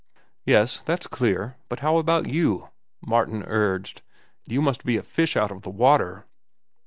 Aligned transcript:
"Yes, 0.47 0.79
that's 0.79 1.05
clear; 1.05 1.57
but 1.69 1.81
how 1.81 1.97
about 1.97 2.25
you?" 2.27 2.69
Martin 3.05 3.43
urged. 3.45 4.01
"You 4.47 4.59
must 4.59 4.83
be 4.83 4.97
a 4.97 5.03
fish 5.03 5.37
out 5.37 5.51
of 5.51 5.61
the 5.61 5.69
water." 5.69 6.25